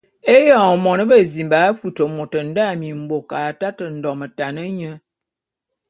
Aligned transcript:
Éyoñ 0.35 0.73
mône 0.85 1.03
bezimba 1.09 1.57
a 1.67 1.69
futi 1.79 2.03
môt 2.15 2.33
nda 2.49 2.65
mimbôk, 2.81 3.27
a 3.39 3.57
taté 3.59 3.85
ndometan 3.95 4.57
nye. 4.77 4.91